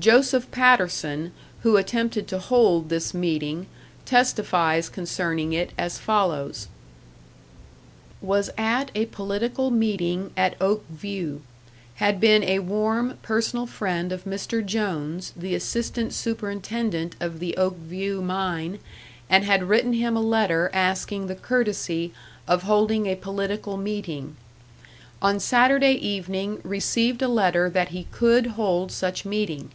Joseph 0.00 0.50
Patterson, 0.50 1.30
who 1.62 1.76
attempted 1.76 2.26
to 2.26 2.40
hold 2.40 2.88
this 2.88 3.14
meeting, 3.14 3.68
testifies 4.04 4.88
concerning 4.88 5.52
it 5.52 5.70
as 5.78 5.96
follows: 5.96 6.66
"Was 8.20 8.50
at 8.58 8.90
a 8.96 9.06
political 9.06 9.70
meeting 9.70 10.32
at 10.36 10.58
Oakview. 10.58 11.38
Had 11.96 12.18
been 12.18 12.42
a 12.42 12.58
warm, 12.58 13.16
personal 13.22 13.64
friend 13.68 14.10
of 14.10 14.24
Mr. 14.24 14.64
Jones, 14.66 15.32
the 15.36 15.54
assistant 15.54 16.12
superintendent 16.12 17.14
of 17.20 17.38
the 17.38 17.54
Oakview 17.56 18.20
mine, 18.22 18.80
and 19.30 19.44
had 19.44 19.62
written 19.68 19.92
him 19.92 20.16
a 20.16 20.20
letter 20.20 20.68
asking 20.74 21.28
the 21.28 21.36
courtesy 21.36 22.12
of 22.48 22.64
holding 22.64 23.06
a 23.06 23.14
political 23.14 23.76
meeting. 23.76 24.34
On 25.20 25.38
Saturday 25.38 25.94
evening 25.94 26.58
received 26.64 27.22
a 27.22 27.28
letter 27.28 27.70
that 27.70 27.90
he 27.90 28.08
could 28.10 28.46
hold 28.58 28.90
such 28.90 29.24
meeting. 29.24 29.70